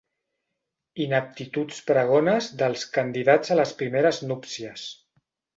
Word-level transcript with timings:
Ineptituds 1.05 1.83
pregones 1.91 2.49
dels 2.63 2.87
candidats 2.97 3.55
a 3.57 3.61
les 3.63 3.77
primeres 3.83 4.23
núpcies. 4.33 4.91